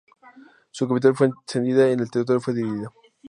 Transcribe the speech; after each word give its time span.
Su 0.71 0.87
capital 0.87 1.15
fue 1.15 1.27
incendiada 1.27 1.87
y 1.87 1.91
el 1.93 2.09
territorio 2.09 2.41
fue 2.41 2.55
dividido. 2.55 2.91